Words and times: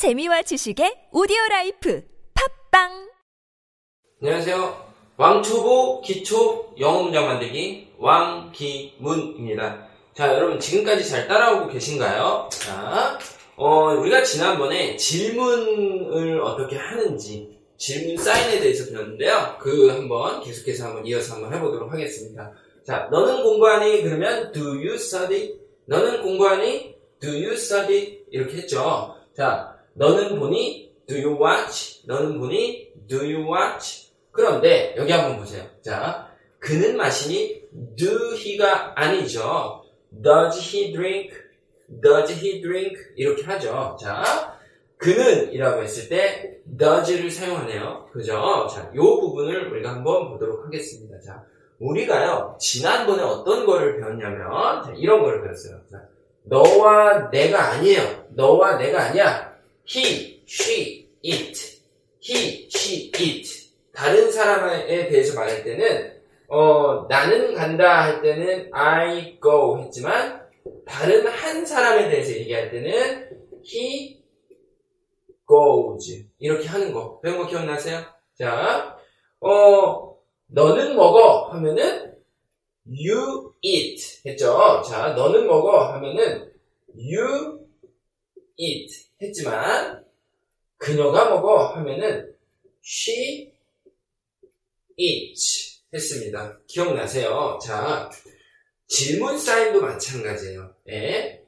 재미와 0.00 0.40
지식의 0.40 1.10
오디오 1.12 1.36
life 1.50 2.02
팟빵 2.70 3.10
안녕하세요. 4.22 4.92
왕초보 5.18 6.00
기초 6.00 6.74
영어 6.80 7.02
문장 7.02 7.26
만들기 7.26 7.92
왕기문입니다. 7.98 9.88
자, 10.14 10.34
여러분 10.34 10.58
지금까지 10.58 11.06
잘 11.06 11.28
따라오고 11.28 11.68
계신가요? 11.68 12.48
자, 12.50 13.18
어, 13.56 13.92
우리가 13.92 14.22
지난번에 14.22 14.96
질문을 14.96 16.40
어떻게 16.40 16.76
하는지 16.76 17.60
질문 17.76 18.16
사인에 18.16 18.58
대해서 18.58 18.90
배웠는데요. 18.90 19.58
그 19.60 19.90
한번 19.90 20.42
계속해서 20.42 20.86
한번 20.86 21.04
이어서 21.04 21.34
한번 21.34 21.52
해보도록 21.52 21.92
하겠습니다. 21.92 22.54
자, 22.86 23.06
너는 23.10 23.42
공부하니? 23.42 24.00
그러면 24.00 24.50
do 24.52 24.64
you 24.66 24.94
study? 24.94 25.58
너는 25.84 26.22
공부하니? 26.22 26.96
do 27.20 27.32
you 27.32 27.52
study? 27.52 28.24
이렇게 28.30 28.56
했죠. 28.56 29.14
자, 29.36 29.69
너는 29.94 30.38
보니? 30.38 30.92
do 31.06 31.16
you 31.16 31.40
watch? 31.40 32.02
너는 32.06 32.38
보니? 32.38 32.92
do 33.08 33.18
you 33.18 33.44
watch? 33.46 34.10
그런데 34.32 34.94
여기 34.96 35.12
한번 35.12 35.38
보세요. 35.38 35.64
자, 35.82 36.30
그는 36.58 36.96
마시니? 36.96 37.62
do 37.96 38.34
he가 38.34 38.92
아니죠. 38.94 39.84
does 40.22 40.58
he 40.58 40.92
drink? 40.92 41.34
does 42.02 42.32
he 42.32 42.60
drink? 42.60 42.96
이렇게 43.16 43.42
하죠. 43.42 43.96
자, 44.00 44.56
그는 44.96 45.52
이라고 45.52 45.82
했을 45.82 46.08
때 46.08 46.58
does를 46.78 47.30
사용하네요. 47.30 48.10
그죠? 48.12 48.68
자, 48.70 48.90
요 48.94 49.20
부분을 49.20 49.72
우리가 49.72 49.90
한번 49.90 50.30
보도록 50.30 50.64
하겠습니다. 50.66 51.18
자, 51.20 51.42
우리가요, 51.80 52.56
지난번에 52.60 53.22
어떤 53.22 53.64
거를 53.64 53.98
배웠냐면, 53.98 54.84
자, 54.84 54.92
이런 54.96 55.22
거를 55.22 55.42
배웠어요. 55.42 55.80
자, 55.90 56.02
너와 56.44 57.30
내가 57.30 57.70
아니에요. 57.70 58.26
너와 58.30 58.76
내가 58.76 59.06
아니야. 59.06 59.49
He, 59.92 60.42
she, 60.46 61.08
it. 61.24 61.82
he, 62.20 62.68
she, 62.70 63.10
it. 63.14 63.70
다른 63.92 64.30
사람에 64.30 65.08
대해서 65.08 65.34
말할 65.34 65.64
때는, 65.64 66.20
어, 66.48 67.06
나는 67.08 67.54
간다 67.54 68.04
할 68.04 68.22
때는 68.22 68.70
I 68.72 69.40
go 69.42 69.80
했지만, 69.80 70.48
다른 70.86 71.26
한 71.26 71.66
사람에 71.66 72.08
대해서 72.08 72.32
얘기할 72.32 72.70
때는 72.70 73.30
he 73.66 74.22
goes. 75.48 76.26
이렇게 76.38 76.68
하는 76.68 76.92
거. 76.92 77.20
배운 77.20 77.38
거 77.38 77.46
기억나세요? 77.46 78.04
자, 78.38 78.96
어, 79.40 80.16
너는 80.46 80.94
먹어 80.94 81.48
하면은 81.50 82.14
you 82.86 83.52
eat 83.62 84.22
했죠. 84.24 84.82
자, 84.82 85.14
너는 85.14 85.46
먹어 85.46 85.92
하면은 85.92 86.52
you 86.96 87.59
eat 88.60 89.08
했지만 89.22 90.04
그녀가 90.76 91.30
먹어 91.30 91.68
하면은 91.74 92.34
she 92.84 93.52
eats 94.96 95.80
했습니다. 95.92 96.58
기억나세요? 96.66 97.58
자, 97.64 98.10
질문 98.86 99.38
사인도 99.38 99.80
마찬가지예요. 99.80 100.74
예? 100.90 101.42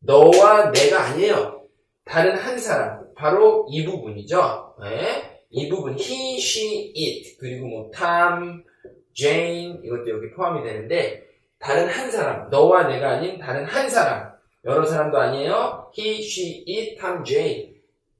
너와 0.00 0.70
내가 0.70 1.06
아니에요. 1.06 1.66
다른 2.04 2.36
한 2.36 2.58
사람. 2.58 3.00
바로 3.14 3.66
이 3.70 3.84
부분이죠. 3.84 4.76
예? 4.84 5.42
이 5.50 5.68
부분 5.68 5.98
he, 5.98 6.38
she, 6.38 6.92
it 6.96 7.36
그리고 7.38 7.66
뭐 7.66 7.90
Tom, 7.90 8.64
Jane 9.12 9.80
이것도 9.84 10.08
여기 10.08 10.30
포함이 10.30 10.62
되는데 10.62 11.26
다른 11.58 11.88
한 11.88 12.10
사람 12.10 12.48
너와 12.48 12.86
내가 12.88 13.10
아닌 13.10 13.38
다른 13.38 13.64
한 13.64 13.88
사람 13.90 14.32
여러 14.64 14.84
사람도 14.84 15.16
아니에요. 15.16 15.90
he, 15.96 16.20
she, 16.20 16.64
it, 16.68 17.00
Tom, 17.00 17.24
Jane 17.24 17.74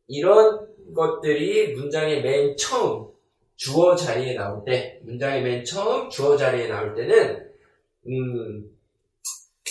이런 0.09 0.67
것들이 0.95 1.75
문장의 1.75 2.23
맨 2.23 2.57
처음 2.57 3.11
주어 3.57 3.95
자리에 3.95 4.35
나올 4.35 4.65
때 4.65 5.01
문장의 5.05 5.43
맨 5.43 5.65
처음 5.65 6.09
주어 6.09 6.37
자리에 6.37 6.69
나올 6.69 6.95
때는 6.95 7.51
음, 8.07 8.71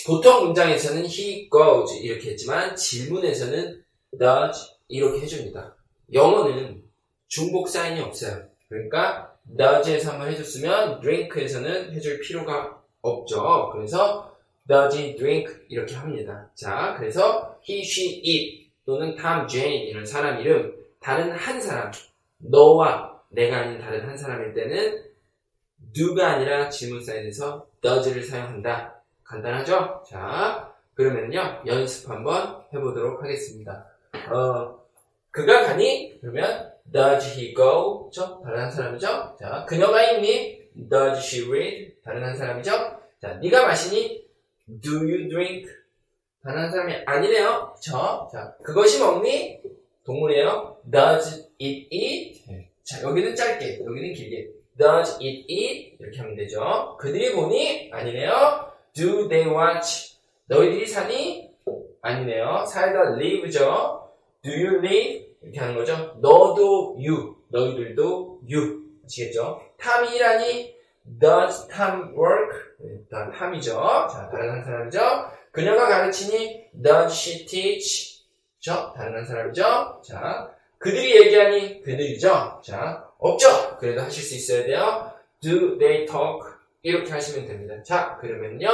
보통 0.06 0.46
문장에서는 0.46 1.06
he 1.06 1.50
goes 1.50 1.96
이렇게 2.02 2.32
했지만 2.32 2.76
질문에서는 2.76 3.84
does 4.18 4.70
이렇게 4.88 5.22
해줍니다. 5.22 5.76
영어는 6.14 6.84
중복 7.28 7.68
사인이 7.68 8.00
없어요. 8.02 8.44
그러니까 8.70 9.36
does에서 9.58 10.12
한번 10.12 10.32
해줬으면 10.32 11.02
drink에서는 11.02 11.94
해줄 11.94 12.20
필요가 12.22 12.80
없죠. 13.02 13.72
그래서 13.74 14.29
does 14.70 14.96
he 14.96 15.16
drink 15.16 15.52
이렇게 15.68 15.96
합니다. 15.96 16.48
자, 16.54 16.96
그래서 16.98 17.60
he, 17.68 17.82
she, 17.82 18.22
it 18.24 18.72
또는 18.86 19.16
Tom, 19.16 19.48
Jane 19.48 19.90
이런 19.90 20.06
사람 20.06 20.40
이름 20.40 20.76
다른 21.00 21.32
한 21.32 21.60
사람 21.60 21.92
너와 22.38 23.20
내가 23.30 23.58
아닌 23.58 23.80
다른 23.80 24.08
한 24.08 24.16
사람일 24.16 24.54
때는 24.54 25.04
do가 25.94 26.34
아니라 26.34 26.70
질문 26.70 27.04
사인에서 27.04 27.68
does를 27.82 28.24
사용한다. 28.24 29.02
간단하죠? 29.24 30.04
자, 30.08 30.74
그러면요 30.94 31.64
연습 31.66 32.10
한번 32.10 32.64
해보도록 32.74 33.24
하겠습니다. 33.24 33.88
어, 34.32 34.80
그가 35.32 35.66
가니? 35.66 36.20
그러면 36.22 36.72
does 36.92 37.38
he 37.38 37.54
go? 37.56 38.10
죠? 38.12 38.42
다른 38.44 38.62
한 38.62 38.72
사람이죠? 38.72 39.36
자, 39.40 39.66
그녀가 39.68 40.04
있니? 40.12 40.60
does 40.90 41.20
she 41.20 41.48
read? 41.48 41.96
다른 42.04 42.24
한 42.24 42.36
사람이죠? 42.36 42.72
자, 43.22 43.34
네가 43.36 43.66
마시니? 43.66 44.29
Do 44.82 44.98
you 45.00 45.28
drink? 45.30 45.68
다른 46.44 46.62
한 46.62 46.72
사람이 46.72 46.94
아니네요. 47.06 47.76
저. 47.82 48.30
자, 48.32 48.56
그것이 48.64 49.00
먹니? 49.00 49.60
동물이에요. 50.06 50.78
does 50.90 51.50
it 51.62 51.88
eat? 51.90 52.44
자, 52.84 53.02
여기는 53.04 53.36
짧게, 53.36 53.82
여기는 53.86 54.14
길게. 54.14 54.50
does 54.78 55.16
it 55.16 55.46
eat? 55.48 55.98
이렇게 56.00 56.20
하면 56.20 56.36
되죠. 56.36 56.98
그들이 57.00 57.34
보니? 57.34 57.90
아니네요. 57.92 58.72
do 58.94 59.28
they 59.28 59.54
watch? 59.54 60.18
너희들이 60.46 60.88
사니? 60.88 61.50
아니네요. 62.02 62.66
살다 62.66 63.16
live죠. 63.16 64.10
Do 64.42 64.52
you 64.52 64.78
live? 64.78 65.36
이렇게 65.42 65.60
하는 65.60 65.76
거죠. 65.76 66.18
너도 66.22 66.96
you, 66.98 67.36
너희들도 67.50 68.42
you. 68.50 68.84
아시겠죠? 69.06 69.62
탐이 69.78 70.16
일하니? 70.16 70.76
Does 71.20 71.68
Tom 71.70 72.14
work? 72.16 72.54
일단 72.84 73.32
탐이죠. 73.32 73.74
자, 74.12 74.30
다른 74.32 74.52
한 74.52 74.64
사람이죠. 74.64 75.00
그녀가 75.52 75.88
가르치니? 75.88 76.66
Does 76.84 77.14
she 77.14 77.46
teach? 77.46 78.24
죠? 78.60 78.94
다른 78.96 79.16
한 79.18 79.26
사람이죠. 79.26 80.02
자, 80.06 80.52
그들이 80.78 81.16
얘기하니? 81.26 81.82
그들이죠. 81.82 82.62
자, 82.64 83.06
없죠. 83.18 83.78
그래도 83.80 84.02
하실 84.02 84.24
수 84.24 84.36
있어야 84.36 84.64
돼요. 84.66 85.12
Do 85.42 85.78
they 85.78 86.06
talk? 86.06 86.42
이렇게 86.84 87.12
하시면 87.12 87.48
됩니다. 87.48 87.82
자, 87.84 88.18
그러면요. 88.22 88.68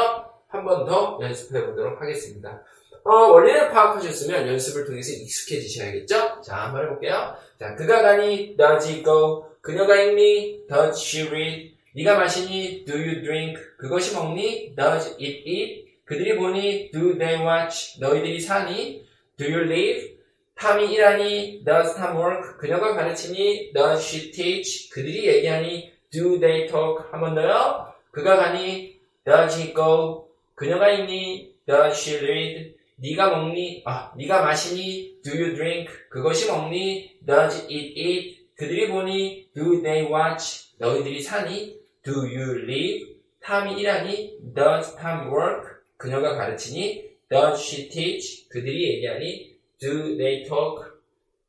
한 0.47 0.63
번 0.65 0.85
더 0.85 1.17
연습해 1.21 1.65
보도록 1.65 1.99
하겠습니다. 2.01 2.61
어, 3.03 3.11
원리를 3.31 3.69
파악하셨으면 3.71 4.47
연습을 4.47 4.85
통해서 4.85 5.11
익숙해지셔야겠죠? 5.11 6.41
자, 6.41 6.55
한번 6.55 6.83
해볼게요. 6.85 7.35
자, 7.59 7.75
그가 7.75 8.01
가니, 8.01 8.55
does 8.57 8.87
he 8.89 9.03
go? 9.03 9.45
그녀가 9.61 9.95
읽니? 9.95 10.65
does 10.67 10.99
she 11.01 11.27
read? 11.27 11.74
네가 11.95 12.17
마시니? 12.17 12.83
do 12.83 12.93
you 12.97 13.21
drink? 13.23 13.55
그것이 13.77 14.15
먹니? 14.15 14.75
does 14.75 15.11
it 15.11 15.43
eat? 15.47 15.85
그들이 16.03 16.35
보니? 16.35 16.91
do 16.91 17.17
they 17.17 17.41
watch? 17.41 17.97
너희들이 18.01 18.41
사니? 18.41 19.05
do 19.37 19.47
you 19.47 19.63
live? 19.63 20.17
탐이 20.55 20.93
일하니? 20.93 21.63
does 21.63 21.95
Tom 21.95 22.17
work? 22.17 22.57
그녀가 22.59 22.93
가르치니? 22.95 23.71
does 23.73 24.03
she 24.05 24.29
teach? 24.31 24.89
그들이 24.89 25.25
얘기하니? 25.25 25.93
do 26.11 26.37
they 26.37 26.67
talk? 26.67 27.05
한 27.11 27.21
번 27.21 27.33
더요. 27.33 27.93
그가 28.11 28.35
가니? 28.35 28.99
does 29.25 29.57
he 29.57 29.73
go? 29.73 30.27
그녀가 30.55 30.91
읽니? 30.91 31.53
does 31.65 31.97
she 31.97 32.17
read? 32.17 32.75
네가 32.97 33.29
먹니? 33.37 33.83
아, 33.85 34.11
네가 34.17 34.41
마시니? 34.41 35.21
Do 35.23 35.31
you 35.31 35.55
drink? 35.55 35.89
그것이 36.09 36.51
먹니? 36.51 37.19
Does 37.25 37.63
it 37.71 37.71
eat? 37.71 38.47
그들이 38.57 38.89
보니? 38.89 39.47
Do 39.55 39.81
they 39.81 40.11
watch? 40.11 40.75
너희들이 40.77 41.21
사니? 41.21 41.84
Do 42.05 42.21
you 42.21 42.61
live? 42.69 43.15
탐이 43.41 43.81
일하니? 43.81 44.37
Does 44.53 44.95
Tom 44.95 45.27
work? 45.33 45.81
그녀가 45.97 46.35
가르치니? 46.35 47.17
Does 47.29 47.59
she 47.59 47.89
teach? 47.89 48.47
그들이 48.49 48.93
얘기하니? 48.93 49.57
Do 49.79 50.15
they 50.15 50.43
talk? 50.43 50.85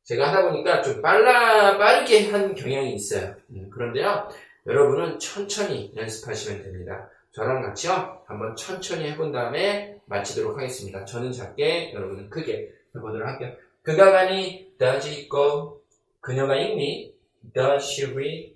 제가 0.03 0.29
하다 0.29 0.49
보니까 0.49 0.81
좀 0.81 0.99
빨라, 1.03 1.77
빠르게 1.77 2.31
한 2.31 2.55
경향이 2.55 2.95
있어요. 2.95 3.35
음, 3.51 3.69
그런데요, 3.69 4.29
여러분은 4.65 5.19
천천히 5.19 5.93
연습하시면 5.95 6.63
됩니다. 6.63 7.07
저랑 7.33 7.61
같이요, 7.61 8.23
한번 8.25 8.55
천천히 8.55 9.11
해본 9.11 9.31
다음에 9.31 9.99
마치도록 10.05 10.57
하겠습니다. 10.57 11.05
저는 11.05 11.31
작게, 11.31 11.93
여러분은 11.93 12.31
크게 12.31 12.73
해보도록 12.95 13.27
할게요. 13.27 13.53
그가 13.83 14.11
가니, 14.11 14.71
does 14.79 15.07
he 15.07 15.29
go? 15.29 15.81
그녀가 16.19 16.55
읽니? 16.55 17.13
does 17.53 17.85
she 17.91 18.11
read? 18.11 18.55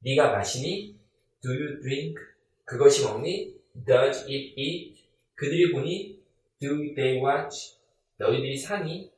네가 0.00 0.32
마시니? 0.32 0.97
Do 1.42 1.52
you 1.52 1.80
drink? 1.80 2.16
그것이 2.64 3.04
먹니? 3.04 3.54
does 3.86 4.24
it 4.24 4.54
eat? 4.56 5.04
그들이 5.34 5.72
보니? 5.72 6.18
do 6.60 6.94
they 6.94 7.22
watch? 7.22 7.76
너희들이 8.16 8.56
사니? 8.56 9.10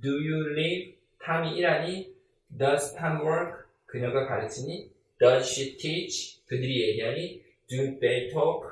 Do 0.00 0.12
you 0.12 0.52
live? 0.52 0.94
탐이 1.22 1.56
일하니? 1.58 2.14
Does 2.56 2.94
Tom 2.94 3.20
work? 3.20 3.66
그녀가 3.86 4.26
가르치니? 4.26 4.90
Does 5.18 5.50
she 5.50 5.76
teach? 5.76 6.40
그들이 6.46 6.88
얘기하니? 6.88 7.42
Do 7.66 7.98
they 7.98 8.28
talk? 8.28 8.68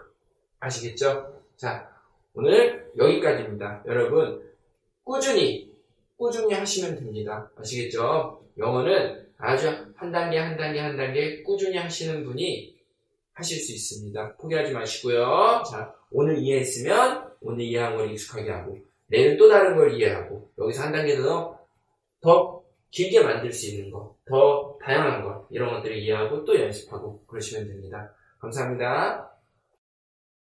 아시겠죠? 0.60 1.42
자, 1.56 1.90
오늘 2.34 2.90
여기까지입니다. 2.96 3.82
여러분, 3.86 4.48
꾸준히, 5.02 5.70
꾸준히 6.16 6.54
하시면 6.54 6.96
됩니다. 6.96 7.50
아시겠죠? 7.56 8.44
영어는 8.56 9.26
아주 9.38 9.68
한 9.96 10.12
단계, 10.12 10.38
한 10.38 10.56
단계, 10.56 10.78
한 10.78 10.96
단계 10.96 11.42
꾸준히 11.42 11.76
하시는 11.76 12.24
분이 12.24 12.73
하실 13.34 13.58
수 13.58 13.72
있습니다. 13.72 14.36
포기하지 14.36 14.72
마시고요. 14.72 15.62
자, 15.70 15.94
오늘 16.10 16.38
이해했으면 16.38 17.30
오늘 17.40 17.64
이해한 17.64 17.96
걸 17.96 18.10
익숙하게 18.12 18.50
하고, 18.50 18.78
내일 19.06 19.36
또 19.36 19.48
다른 19.48 19.76
걸 19.76 19.92
이해하고, 19.94 20.50
여기서 20.58 20.84
한 20.84 20.92
단계 20.92 21.16
더, 21.16 21.58
더 22.20 22.62
길게 22.90 23.22
만들 23.22 23.52
수 23.52 23.70
있는 23.70 23.90
거, 23.90 24.16
더 24.24 24.78
다양한 24.82 25.24
거, 25.24 25.46
이런 25.50 25.74
것들을 25.74 25.98
이해하고 25.98 26.44
또 26.44 26.58
연습하고 26.58 27.24
그러시면 27.26 27.68
됩니다. 27.68 28.14
감사합니다. 28.38 29.33